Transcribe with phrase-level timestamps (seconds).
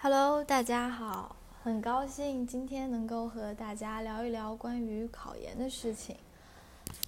[0.00, 6.14] Hello，大家好，很高兴今天能够和大家聊一聊关于考研的事情。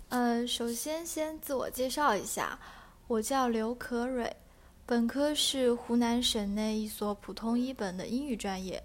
[0.08, 2.58] 呃，首先先自我介绍一下，
[3.06, 4.34] 我叫刘可蕊，
[4.84, 8.82] 本科是湖南省内一所普通一本的英语专业，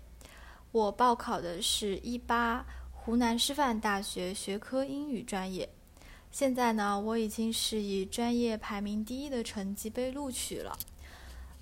[0.71, 2.63] 我报考的是一八
[2.93, 5.67] 湖南师范大学学科英语专业。
[6.31, 10.77] 现在呢，我已经是以专业排名第一的成绩被录取了。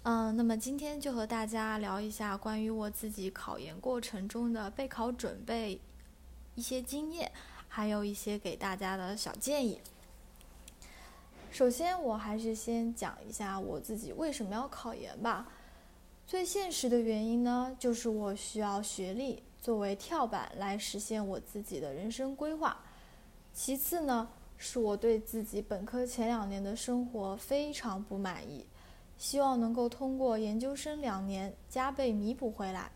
[0.04, 5.80] 嗯，那么今天就和大家聊一下关于我自己考研过程中的备考准备
[6.56, 7.32] 一些经验，
[7.70, 9.80] 还有一些给大家的小建议。
[11.52, 15.48] 首先，我还是先讲一下我自己为什么要考研吧。
[16.28, 22.78] 最现实的原因呢，就是我需要学历作为跳板来实现我自己的人生规划。
[23.54, 24.28] 其次呢。
[24.56, 28.66] 是我对自己本科前两年的生活非常不满意，
[29.18, 32.92] 希望能够通过研究生两年加倍弥补回来。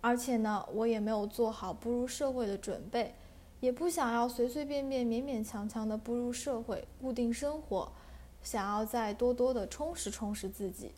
[0.00, 3.14] 而且呢，我也没有做好步入社会的准备，
[3.60, 7.90] 也不想要随随便便、勉勉强强的步入社会固定生活，
[8.42, 10.92] 想要再多多的充实充实自己。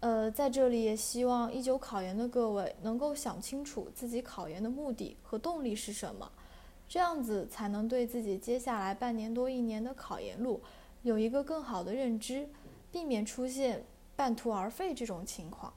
[0.00, 6.30] 呃，在这里也希望一九考研的各位能够想清楚自己考研的目的和动力是什么。
[6.88, 10.60] 这样子才能对自己接下来半年多一年的考研路
[11.02, 12.48] 有一个更好的认知，
[12.90, 13.84] 避免出现
[14.16, 15.72] 半途而废这种情况。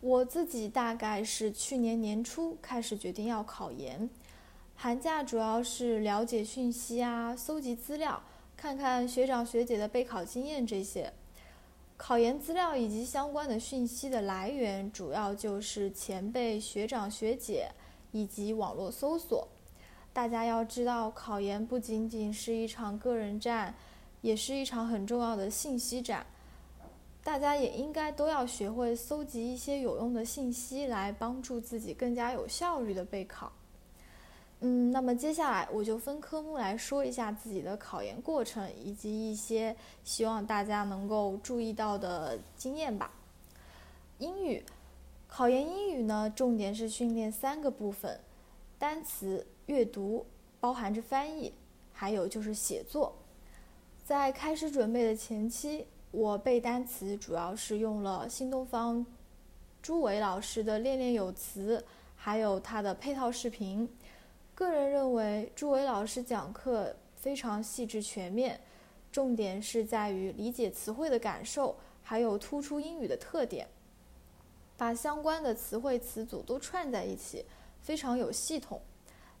[0.00, 4.08] 我自己大概是去年年初开始决定要考研，
[4.76, 8.22] 寒假主要是了解讯息啊，搜集资料，
[8.56, 11.12] 看看学长学姐的备考经验这些。
[11.96, 17.70] 考研资料以及相关的讯息的来源，主要就是前辈学长学姐。
[18.10, 19.46] 以及网络搜索，
[20.14, 23.74] 大家要知道，考研不仅仅是一场个人战，
[24.20, 26.26] 也是一场很重要的信息战。
[27.22, 33.52] 大家也应该都要学会搜集一些有用的信息，来帮助自己更加有效率的备考。
[34.60, 43.12] 嗯，那么接下来我就分科目来说一下自己的考研过程，以及一些希望大家能够注意到的经验吧。
[44.18, 44.64] 英语。
[45.30, 48.18] 考研英语呢，重点是训练三个部分：
[48.78, 50.24] 单词、阅读，
[50.58, 51.52] 包含着翻译，
[51.92, 53.14] 还有就是写作。
[54.08, 59.04] 在开始准备的前期，我背单词主要是用了新东方
[59.82, 61.84] 朱伟老师的练练有词，
[62.16, 63.86] 还有他的配套视频。
[64.54, 68.58] 个人认为，朱伟老师讲课非常细致全面，
[69.12, 73.68] 重点是在于理解词汇的感受，还有突出英语的特点。
[74.78, 77.44] 把相关的词汇词组都串在一起，
[77.82, 78.80] 非常有系统。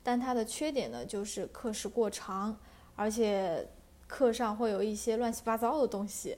[0.02, 2.54] 但它的缺点呢，就是课时过长，
[2.96, 3.66] 而且
[4.08, 6.36] 课上会有一些乱七八糟的东西。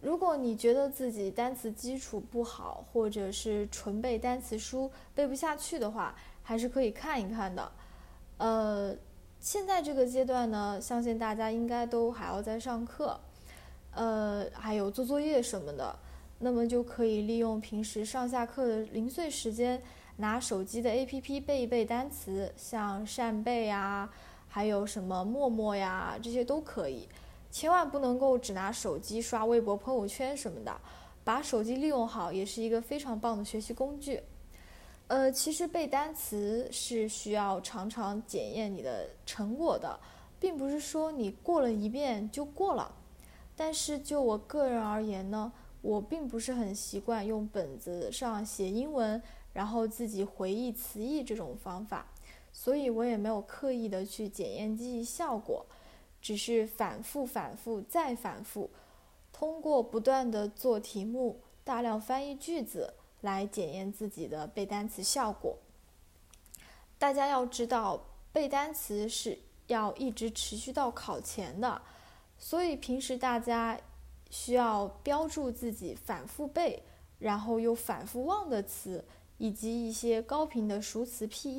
[0.00, 7.72] 如果你觉得自己单词基础不好，或者是纯背单词书背不下去的话，还是可以看一看的。
[8.38, 8.94] 呃，
[9.40, 13.20] 现在这个阶段呢，相信大家应该都还要在上课，
[13.92, 15.98] 呃，还有做作业什么的。
[16.42, 19.82] 那么就可以利用平时上下课的零碎时间，
[20.16, 24.10] 拿手机的 APP 背一背单词，像扇贝啊，
[24.50, 27.08] 还有什么陌陌呀，这些都可以。
[27.50, 30.80] 千万不能够只拿手机刷微博、朋友圈什么的，
[31.24, 34.20] 把手机利用好也是一个非常棒的学习工具。
[35.06, 39.98] 呃，其实背单词是需要常常检验你的成果的，
[40.38, 42.94] 并不是说你过了一遍就过了。
[43.56, 45.50] 但是就我个人而言呢。
[45.82, 49.22] 我并不是很习惯用本子上写英文，
[49.54, 52.04] 然后自己回忆词义这种方法，
[52.52, 55.66] 所以我也没有刻意的去检验记忆效果，
[56.20, 58.70] 只是反复、反复再反复，
[59.32, 65.58] 通过不断的做题目、大量翻译句子来检验自己的背单词效果。
[66.98, 71.82] 大家要知道，背单词是要一直持续到考前的，
[72.38, 73.80] 所以平时大家。
[74.32, 76.84] 需要标注自己反复背，
[77.18, 79.04] 然后又反复忘的词，
[79.38, 81.50] 以及一些高频的熟词僻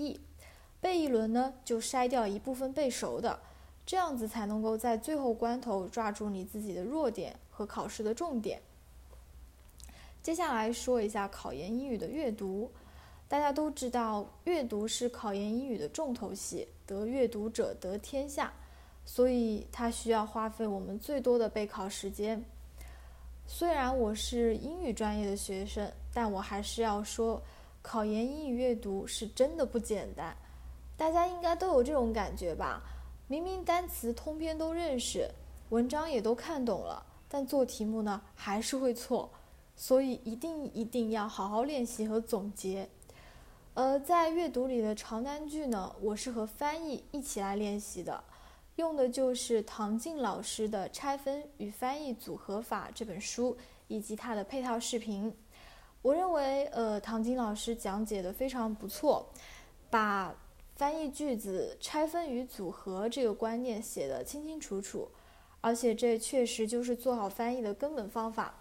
[0.81, 3.39] 背一轮呢，就筛掉一部分背熟的，
[3.85, 8.59] 这样子才能够在最后关头抓住你自己的弱点和考试的重点。
[10.23, 12.69] 接下来说一下考研英语的阅读。
[13.27, 18.51] 大家都知道，阅读是考研英语的重头戏，得阅读者得天下，
[19.05, 22.43] 所以它需要花费我们最多的备考时间。
[23.47, 27.41] 虽然我是英语专业的学生，但我还是要说，
[27.81, 30.35] 考研英语阅读是真的不简单。
[31.01, 32.79] 大家应该都有这种感觉吧？
[33.27, 35.27] 明明单词通篇都认识，
[35.69, 39.31] 文章也都看懂了，但做题目呢还是会错。
[39.75, 42.87] 所以一定一定要好好练习和总结。
[43.73, 48.23] 呃，在阅读里的长难句呢，我是和翻译一起来练习的，
[48.75, 53.57] 用的就是唐静老师的《拆分与翻译组合法》这本书
[53.87, 55.35] 以及它的配套视频。
[56.03, 59.27] 我认为，呃，唐晶老师讲解的非常不错，
[59.89, 60.31] 把
[60.81, 65.07] 翻译句子拆分与组合这个观念写得清清楚楚，
[65.61, 68.55] 而且这确实就是做好翻译的根本方法。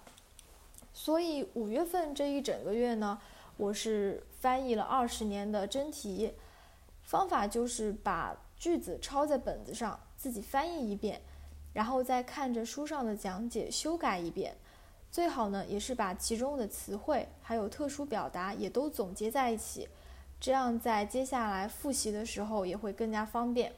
[0.93, 3.19] 所以五月份这一整个月呢，
[3.56, 6.34] 我是翻译了二十年的真题，
[7.05, 11.22] 方法就是把句子抄在本子上，自己翻译一遍，
[11.72, 14.55] 然后再看着书上的讲解修改一遍。
[15.11, 19.88] 最好呢，也是把其中的词汇还有特殊表达也都总结在一起，
[20.41, 23.73] 这样在接下来复习的时候也会更加方便。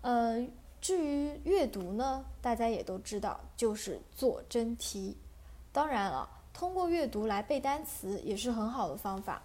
[0.00, 0.46] 呃，
[0.80, 5.16] 至于阅读呢，大家也都知道，就是做真题。
[5.72, 9.42] 当然了，通过阅读来背单词也是很好的方法。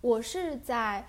[0.00, 1.04] 我是在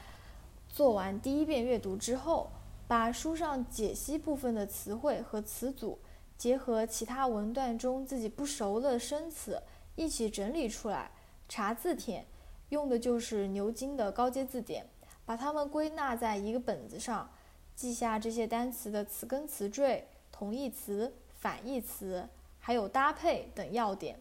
[0.68, 2.50] 做完第一遍阅读之后，
[2.88, 5.98] 把书上解析部分的词汇和词组。
[6.38, 9.62] 结合其他文段中自己不熟的生词
[9.96, 11.12] 一起整理出来，
[11.50, 12.26] 查字帖
[12.70, 14.88] 用的就是牛津的高阶字典，
[15.26, 17.30] 把它们归纳在一个本子上，
[17.76, 22.28] 记下这些单词的词根、词缀、同义词、反义词，
[22.60, 24.20] 还有搭配等要点。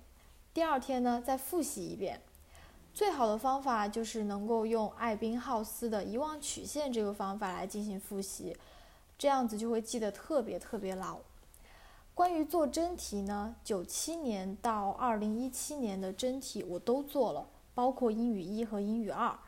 [0.52, 2.20] 第二天呢，再复习一遍。
[2.94, 8.56] 最好的方法就是能够用艾宾浩斯的遗忘曲线这个方法来进行复习，
[9.16, 11.18] 这样子就会记得特别特别牢。
[12.12, 17.46] 关于做真题呢，九七年到二零一七年的真题我都做了，
[17.78, 19.38] 包括英语一和英语二。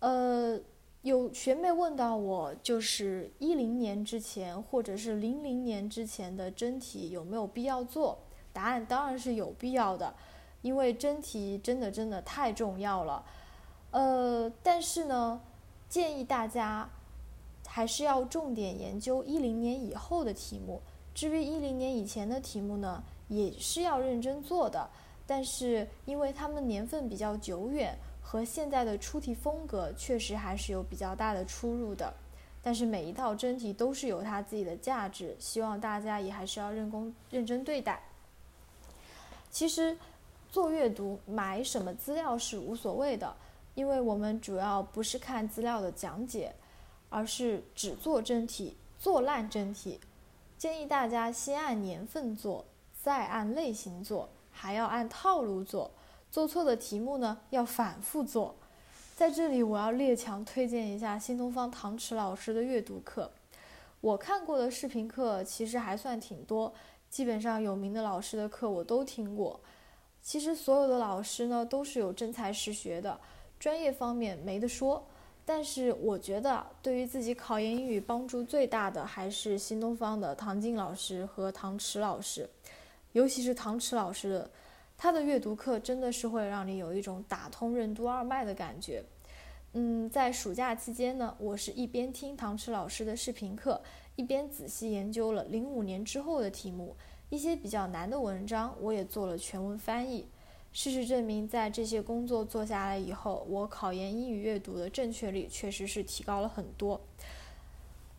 [0.00, 0.60] 呃，
[1.00, 8.18] 有学妹问到我，就是一零年之前或者是零零年之前的真题有没有必要做？
[8.52, 10.12] 答案当然是有必要的，
[10.60, 13.24] 因为真题真的真的太重要了。
[13.90, 15.40] 呃，但是呢，
[15.88, 16.90] 建议大家
[17.66, 20.82] 还是要重点研究一零年以后的题目。
[21.14, 24.90] 至于一零年以前的题目呢，也是要认真做的，
[25.26, 32.12] 但是因为他们年份比较久远，和现在的出题风格确实还是有比较大的出入的。
[32.62, 38.02] 但是每一道真题都是有它自己的价值，希望大家也还是要认功认真对待。
[39.50, 39.96] 其实
[40.48, 43.36] 做阅读买什么资料是无所谓的，
[43.74, 46.52] 因为我们主要不是看资料的讲解，
[47.08, 50.00] 而是只做真题，做烂真题。
[50.58, 52.64] 建议大家先按年份做，
[53.00, 55.90] 再按类型做，还要按套路做。
[56.30, 58.56] 做错的题目呢，要反复做。
[59.14, 63.30] 在这里，我要列强推荐一下新东方唐迟老师的阅读课。
[64.00, 66.72] 我看过的视频课其实还算挺多，
[67.08, 69.58] 基本上有名的老师的课我都听过。
[70.20, 73.18] 其实所有的老师呢，都是有真才实学的，
[73.58, 75.06] 专业方面没得说。
[75.48, 82.50] 但是我觉得，对于自己考研英语帮助最大的还是新东方的唐静老师和唐迟老师，
[83.16, 84.50] 尤其是唐迟老师的，
[84.94, 89.02] 他的阅读课真的是会让你有一种打通任督二脉的感觉。
[89.72, 93.80] 嗯，在暑假期间呢，我是一边听唐迟老师的视频课，
[94.16, 96.94] 一边仔细研究了零五年之后的题目，
[97.30, 100.26] 一些比较难的文章我也做了全文翻译。
[100.74, 107.00] 事实证明，在这些工作做下来以后，我考研英语阅读的正确率确实是提高了很多。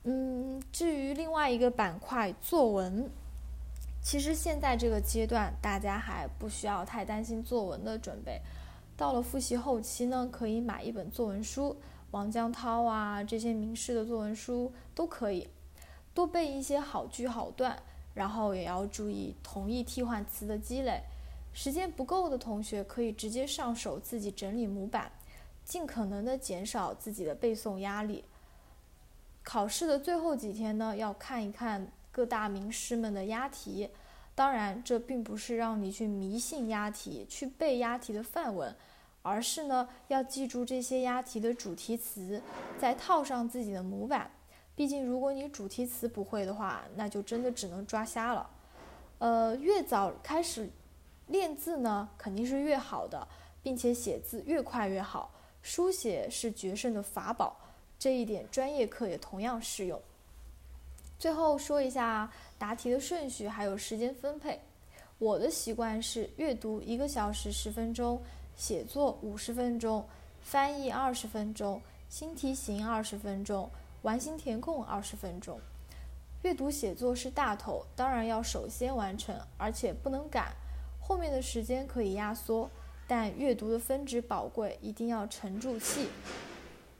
[0.06, 3.08] 嗯，至于另外一个板块作文，
[4.08, 8.42] 其实现在这个阶段大家还不需要太担心作文的准备。
[8.96, 11.76] 到了复习后期呢，可以买一本作文书，
[12.12, 15.50] 王江涛啊这些名师的作文书都可以，
[16.14, 17.78] 多背一些好句好段，
[18.14, 21.04] 然后也要注意同义替换词的积累。
[21.52, 25.12] 时间不够的同学可以直接上手自己整理模板，
[25.66, 28.24] 尽可能的减少自己的背诵压力。
[29.44, 33.92] 考试的最后几天呢，要看一看各大名师们的押题。
[34.34, 38.76] 当然，这并不是让你去迷信押题、去背押题的范文，
[39.22, 42.42] 而是呢要记住这些押题的主题词，
[42.80, 44.32] 再套上自己的模板。
[44.76, 48.50] 毕竟，如果你主题词不会的话，那就真的只能抓瞎了。
[49.20, 50.72] 呃，越早开始。
[51.28, 53.28] 练字呢，肯定是越好的，
[53.62, 55.32] 并且写字越快越好。
[55.62, 57.60] 书写是决胜的法宝，
[58.00, 60.02] 这一点专业课也同样适用。
[61.20, 64.60] 最后说一下答题的顺序还有时间分配。
[65.18, 68.22] 我的习惯是阅读一个小时十分钟，
[68.56, 70.06] 写作五十分钟，
[70.42, 73.68] 翻译二十分钟，新题型二十分钟，
[74.04, 75.60] 完形填空二十分钟。
[76.44, 80.54] 阅读写作是大头，当然要首先完成，而且不能赶。
[81.02, 82.70] 后面的时间可以压缩，
[83.08, 86.10] 但阅读的分值宝贵，一定要沉住气。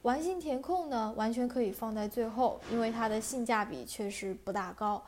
[0.02, 5.02] 完形填空呢，完全可以放在最后，因为它的性价比确实不大高。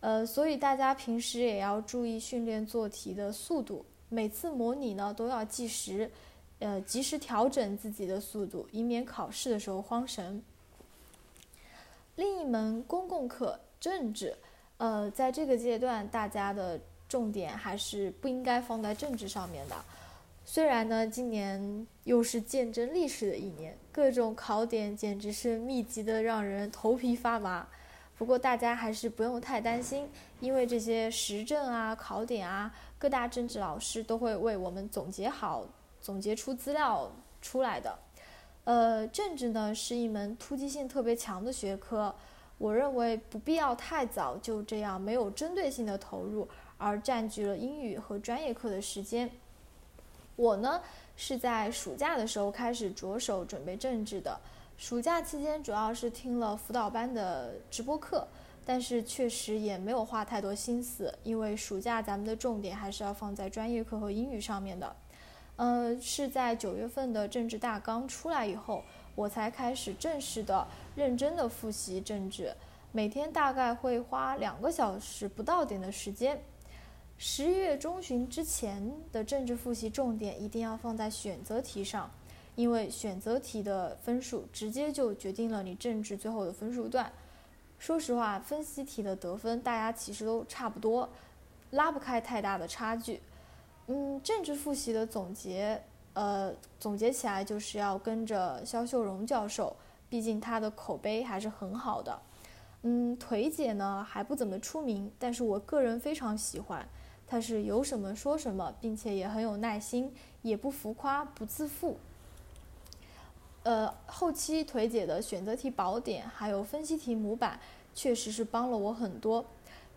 [0.00, 6.10] 呃，所以大家平时也要注意训练做题的速度，每次模拟呢都要计时，
[6.58, 10.42] 呃，及时调整自己的速度，以免考试的时候慌神。
[12.16, 14.36] 另一门公共课政治，
[14.76, 19.76] 呃，在这个阶段，大家的重点还是不应该放在政治上面的。
[20.52, 27.68] 虽然呢，今年又是见证历史的一年，各种考点简直是密集的，让人头皮发麻。
[28.18, 30.08] 不过大家还是不用太担心，
[30.40, 35.64] 因为这些时政啊、考点啊，各大政治老师都会为我们总结好、
[36.00, 37.96] 总结出资料出来的。
[38.64, 42.12] 呃，政治呢是一门突击性特别强的学科，
[42.58, 49.30] 我认为不必要太早就这样没有针对性的投入，而占据了英语和专业课的时间。
[50.40, 50.80] 我呢
[51.16, 54.40] 是在暑假的时候开始着手准备政治的。
[54.78, 58.26] 暑假期间主要是听了辅导班的直播课，
[58.64, 64.96] 但是确实也没有花太多心思，因为暑假咱们的重点还是要放在专业课和英语上面的。
[65.56, 68.82] 呃，是在九月份的政治大纲出来以后，
[69.14, 72.50] 我才开始正式的、认真的复习政治，
[72.92, 76.42] 每天大概会花两个小时不到点的时间。
[77.22, 82.10] 十一月中旬之前的政治复习重点一定要放在选择题上。
[82.56, 87.12] 因为选择题的分数直接就决定了你政治最后的分数段。
[87.78, 91.08] 说实话，分析题的得分大家其实都差不多，
[91.72, 93.20] 拉不开太大的差距。
[93.86, 95.82] 嗯，政治复习的总结，
[96.14, 99.76] 呃，总结起来就是要跟着肖秀荣教授，
[100.08, 102.18] 毕竟他的口碑还是很好的。
[102.82, 106.86] 嗯，腿姐呢还不怎么出名，但是我个人非常喜欢，
[107.30, 111.96] 他是有什么说什么，并且也很有耐心，也不浮夸，不自负。
[113.62, 117.60] 呃，后期腿姐的选择题宝典还有分析题模板，
[117.94, 119.44] 确实是帮了我很多。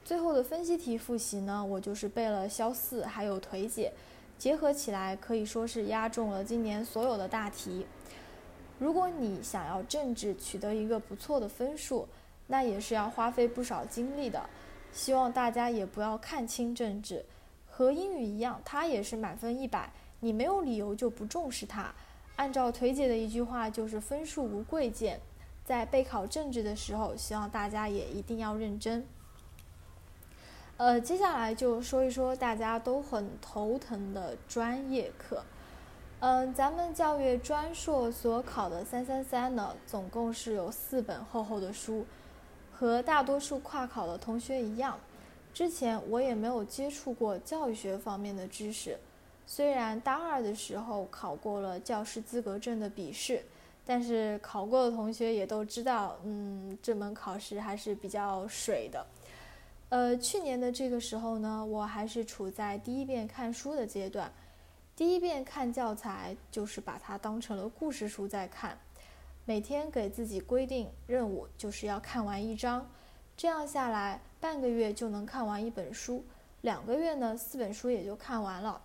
[0.05, 3.91] 最后的分析题复习呢，我就是背了肖四还有腿姐，
[4.37, 7.87] 结合起来可以说是压中了今年所有的大题。
[8.77, 12.07] 如果你想要政治取得一个不错的分数，
[12.45, 14.47] 那也是要花费不少精力的。
[14.93, 17.25] 希望大家也不要看轻政治，
[17.67, 21.93] 和英语一样，它也是满分一百，你没有理由就不重视它。
[22.35, 25.19] 按照腿姐的一句话，就是分数无贵贱。
[25.65, 29.05] 在备考政治的时候，希望大家也一定要认真。
[30.77, 35.43] 呃，接下来就说一说大家都很头疼的专业课。
[36.19, 42.05] 嗯，咱们教育专硕所考的三三三呢，总共是有四本厚厚的书，
[42.75, 44.99] 和大多数跨考的同学一样，
[45.53, 48.97] 之前我也没有接触过教育学方面的知识。
[49.45, 53.43] 虽然大二的时候考过了教师资格证的笔试，
[53.85, 59.05] 但是考过的同学也都知道，嗯，这门考试还是比较水的。
[59.89, 64.31] 呃，去年的这个时候呢，我还是处在第一遍看书的阶段。
[64.95, 68.77] 第一遍看教材，就是把它当成了故事书在看。
[69.45, 72.89] 每天给自己规定任务，就是要看完一章。
[73.35, 76.23] 这样下来，半个月就能看完一本书，
[76.61, 78.81] 两个月呢，四本书也就看完了。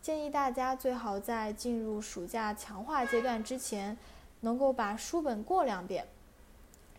[0.00, 3.98] 建议大家最好在进入暑假强化阶段之前，
[4.40, 6.06] 能够把书本过两遍，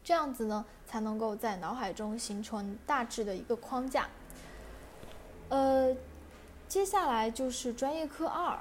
[0.03, 4.07] 这样子呢，才能够在脑海中形成大致的一个框架。
[5.49, 5.95] 呃，
[6.67, 8.59] 接下来就是专业课二，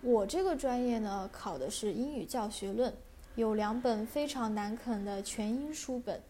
[0.00, 2.96] 我这个专业呢考的是英语教学论，
[3.36, 6.20] 有两本非常难啃的全英书本，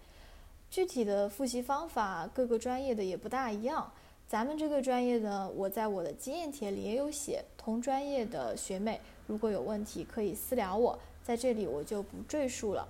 [0.71, 3.93] 具体的复习方法各个专业的也不大一样。
[4.27, 7.45] 咱们这个专业呢，我在我的经验帖里也有写。
[7.59, 12.89] 同专业的学妹如果有问题，可以私聊我，在这里我就不赘述了。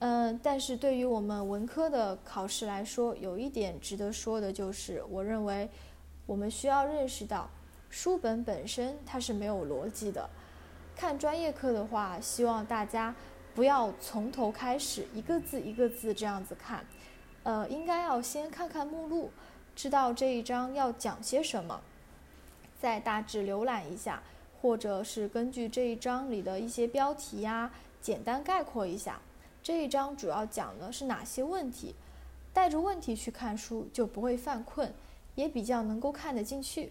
[0.00, 5.66] 嗯，但是对于我们文科的考试来说，有一点值得说的就是，我认为
[6.26, 7.48] 我们需要认识到，
[7.88, 10.28] 书本本身它是没有逻辑的。
[10.96, 13.14] 看专业课的话，希望大家
[13.54, 16.86] 不要从头开始，一个字一个字这样子看，
[17.42, 19.30] 呃，应该要先看看目录。
[19.74, 21.82] 知道这一章要讲些什么，
[22.80, 24.22] 再大致浏览一下，
[24.62, 29.20] 或者是根据这一章里的一些标题呀，简单概括一下
[29.62, 31.94] 这一章主要讲的是哪些问题。
[32.54, 34.94] 带着问题去看书就不会犯困，
[35.34, 36.90] 也比较能够看得进去。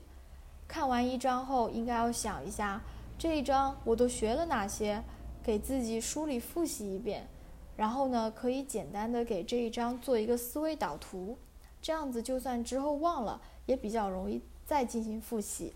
[0.67, 2.79] 看完一章后，应该要想一下
[3.17, 5.01] 这一章我都学了哪些，
[5.41, 7.27] 给自己梳理复习一遍，
[7.77, 11.37] 然后呢，可以简单的给这一章做一个思维导图。
[11.81, 15.73] 这样子，就算之后忘了，也比较容易再进行复习。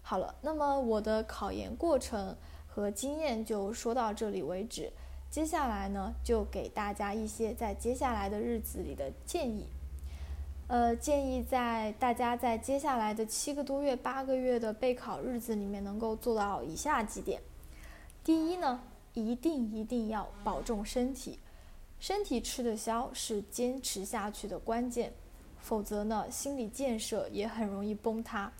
[0.00, 2.34] 好了，那么我的考研过程
[2.66, 4.90] 和经验就说到这里为止。
[5.28, 9.66] 接下来呢，就给大家一些在接下来的日子里的建议。
[10.70, 17.42] 呃，建议在大家在接下来的七个多月、八个月的备考日子里面，能够做到以下几点。
[18.22, 18.80] 第一呢，
[19.12, 21.40] 一定一定要保重身体，
[21.98, 25.12] 身体吃得消是坚持下去的关键，
[25.58, 28.52] 否则呢，心理建设也很容易崩塌。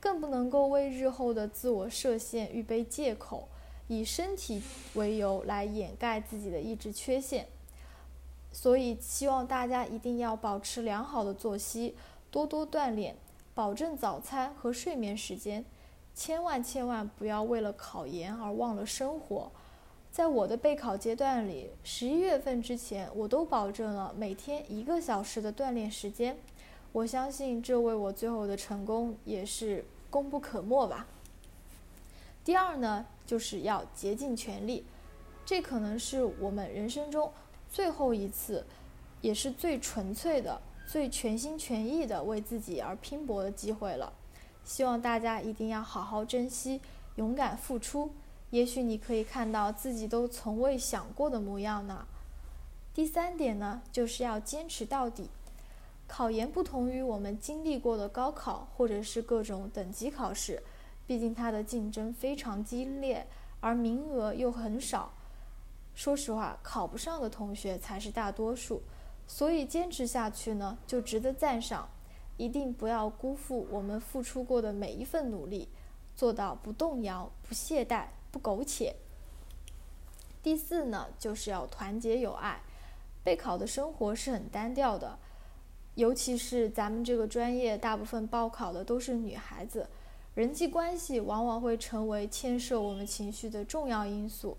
[0.00, 3.46] 更不能够为日后的自我设限预备借口，
[3.88, 4.62] 以身体
[4.94, 7.46] 为由来掩盖自己的意志缺陷。
[8.52, 11.96] 所以，希望大家一定要保持良好的作息，
[12.30, 13.16] 多多锻炼，
[13.54, 15.64] 保证早餐和睡眠时间。
[16.14, 19.50] 千万千万不要为了考研而忘了生活。
[20.10, 26.36] 在我的备考阶段里，十一月份之前，我都保证了每天一个小时的锻炼时间。
[26.92, 31.06] 我相信这为我最后的成功也是功不可没吧。
[32.44, 34.84] 第二呢，就是要竭尽全力，
[35.46, 37.32] 这可能是我们人生中
[37.72, 38.66] 最后一次，
[39.22, 44.12] 也是最纯粹的、最全心全意的为自己而拼搏的机会了。
[44.62, 46.82] 希望大家一定要好好珍惜，
[47.16, 48.10] 勇敢付出。
[48.50, 52.06] 也许你可以看到自己都从未想过的模样呢。
[52.92, 55.30] 第三点呢，就是要坚持到底。
[56.06, 60.62] 考研不同于我们经历过的高考或者是各种等级考试，
[61.06, 63.26] 毕竟它的竞争非常激烈，
[63.60, 65.14] 而名额又很少。
[65.94, 68.82] 说实话，考不上的同学才是大多数，
[69.26, 71.88] 所以坚持下去呢，就值得赞赏。
[72.38, 75.68] 一定不要辜负我们付出过的每一份努力，
[76.16, 78.96] 做到不动摇、不懈怠、不苟且。
[80.42, 82.62] 第四呢，就是要团结友爱。
[83.22, 85.18] 备考的生活是很单调的。
[85.94, 89.86] 尤其是咱们这个专业，大部分报考的都是女孩子，
[90.34, 94.56] 人际关系往往会成为牵涉我们情绪的重要因素。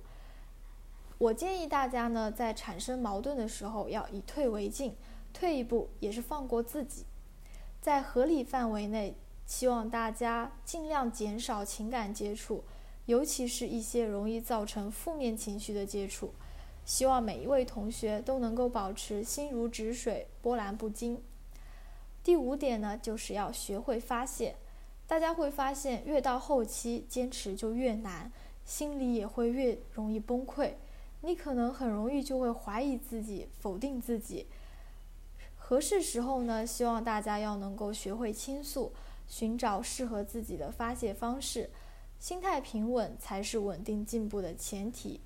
[1.18, 4.96] 我建议大家呢，在产生矛盾的时候，要以退为进，
[5.32, 7.06] 退一步也是放过自己，
[7.80, 12.64] 在合理范围内，希望大家尽量减少情感接触，
[13.06, 16.34] 尤其是一些容易造成负面情绪的接触。
[16.86, 21.22] 希望每一位同学都能够保持心如止水、波澜不惊。
[22.22, 24.56] 第五点呢，就是要学会发泄。
[25.08, 28.32] 大家会发现，越到后期，坚持就越难，
[28.66, 30.74] 心里也会越容易崩溃。
[31.26, 34.46] 你可能很容易就会怀疑自己、否定自己。
[35.56, 38.92] 合适时候呢，希望大家要能够学会倾诉，
[39.26, 41.70] 寻找适合自己的发泄方式。
[42.20, 45.22] 心态平稳才是稳定进步的前提。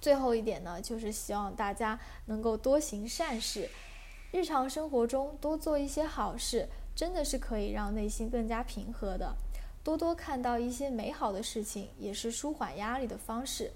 [0.00, 3.68] 最后一点呢，就是希望大家能够多行善事，
[4.32, 9.34] 日常生活中多做一些好事，真的是可以让内心更加平和的。
[9.84, 13.72] 多多看到一些美好的事情，也是舒缓压力的方式。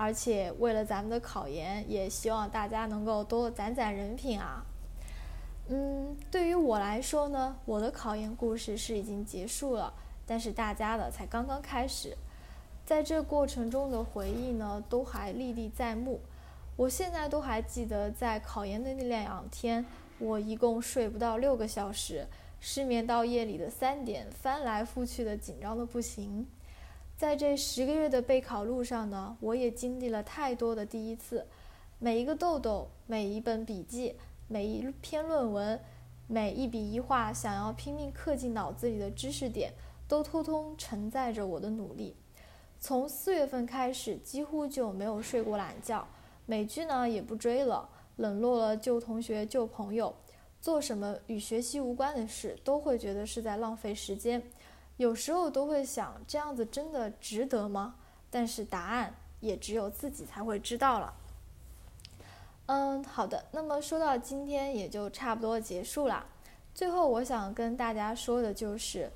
[0.00, 4.64] 而且为了咱们的考研，也希望大家能够多攒攒人品啊。
[5.66, 9.92] 嗯，对于我来说呢，我的考研故事是已经结束了，
[10.24, 12.16] 但是大家的才刚刚开始。
[12.86, 16.20] 在这过程中的回忆呢，都还历历在目。
[16.76, 19.84] 我现在都还记得，在考研的那两天，
[20.20, 22.24] 我一共睡不到六个小时，
[22.60, 26.46] 失眠到夜里的三点，翻来覆去的紧张的不行。
[27.18, 31.44] 在这十个月的备考路上呢，我也经历了太多的第一次。
[31.98, 34.14] 每一个豆豆，每一本笔记，
[34.46, 35.80] 每一篇论文，
[36.28, 39.72] 每一笔一画，想要拼命刻进脑子里的知识点，
[40.06, 42.14] 都通通承载着我的努力。
[42.78, 46.06] 从四月份开始，几乎就没有睡过懒觉，
[46.46, 50.14] 美剧呢也不追了，冷落了旧同学、旧朋友，
[50.60, 54.40] 做什么与学习无关的事，都会觉得是在浪费时间。
[54.98, 57.94] 有时候都会想，这样子真的值得吗？
[58.30, 61.14] 但是答案也只有自己才会知道了。
[62.66, 66.26] 嗯，好的，那么说到今天也就差不多结束了。
[66.74, 69.10] 最后我想跟大家说的就是，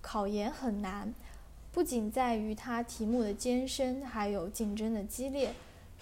[0.00, 1.12] 考研很难。
[1.70, 5.52] 不仅在于它题目的艰深，还有竞争的激烈，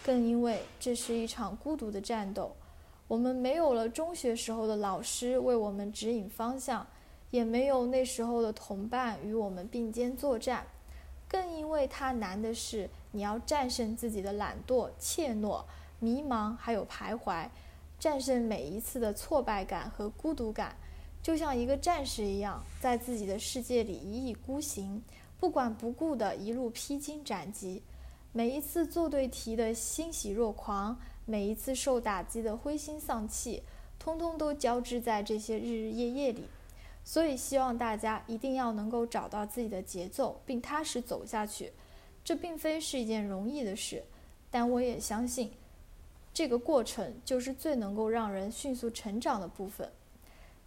[0.04, 2.54] 更因为这是一场孤独的战斗。
[3.08, 6.86] 我们没有了中学时候的老师为我们指引方向，
[7.32, 10.64] 也没有那时候的同伴与我们并肩作战。
[11.28, 15.64] 更因为它难的是，你要战胜自己的懒惰、怯懦、
[15.98, 17.48] 迷茫，还有徘徊，
[17.98, 20.76] 战胜每一次的挫败感和孤独感，
[21.22, 25.02] 就像一个战士一样，在自己的世界里一意孤行。
[25.40, 27.82] 不管不顾的一路披荆斩棘，
[28.32, 33.62] 每一次做对题的欣喜若狂，每一次受打击的灰心丧气，
[33.98, 36.44] 通通都交织在这些日日夜夜里。
[37.04, 41.72] 所以希望大家一定要能够找到自己的节奏，并踏实走下去。
[42.24, 44.04] 这并非是一件容易的事，
[44.50, 45.52] 但我也相信，
[46.32, 49.90] 这个过程就是最能够让人迅速成长的部分。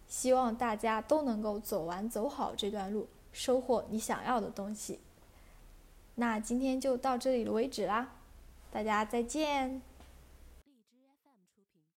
[0.06, 5.00] 希望大家都能够走完走好这段路，收获你想要的东西。
[6.14, 8.12] 那今天就到这里为止啦，
[8.70, 9.80] 大家再见。